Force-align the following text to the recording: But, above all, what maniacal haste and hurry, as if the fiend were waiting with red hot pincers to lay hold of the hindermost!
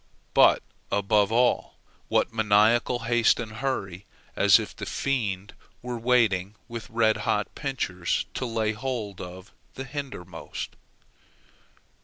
But, 0.33 0.63
above 0.91 1.31
all, 1.31 1.77
what 2.07 2.33
maniacal 2.33 3.01
haste 3.03 3.39
and 3.39 3.51
hurry, 3.51 4.07
as 4.35 4.59
if 4.59 4.75
the 4.75 4.87
fiend 4.87 5.53
were 5.83 5.99
waiting 5.99 6.55
with 6.67 6.89
red 6.89 7.17
hot 7.17 7.53
pincers 7.53 8.25
to 8.33 8.47
lay 8.47 8.71
hold 8.71 9.21
of 9.21 9.53
the 9.75 9.83
hindermost! 9.83 10.75